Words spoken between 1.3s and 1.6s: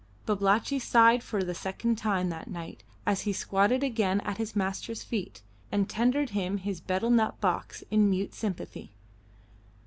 the